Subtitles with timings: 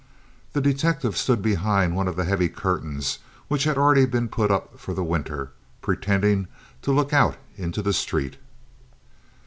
[0.53, 3.19] The detective stood behind one of the heavy curtains
[3.49, 5.51] which had already been put up for the winter,
[5.83, 6.47] pretending
[6.81, 8.37] to look out into the street.